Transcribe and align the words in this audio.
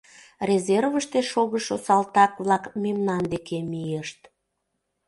Резервыште 0.49 1.19
шогышо 1.31 1.75
салтак-влак 1.85 2.63
мемнан 2.83 3.23
деке 3.33 3.57
мийышт. 3.71 4.19